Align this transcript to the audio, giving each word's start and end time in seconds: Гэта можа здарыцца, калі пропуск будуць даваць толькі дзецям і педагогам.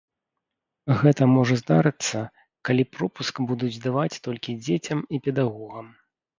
Гэта 1.01 1.27
можа 1.33 1.57
здарыцца, 1.61 2.23
калі 2.71 2.83
пропуск 2.95 3.35
будуць 3.53 3.73
даваць 3.87 4.21
толькі 4.27 4.59
дзецям 4.65 4.99
і 5.15 5.25
педагогам. 5.29 5.97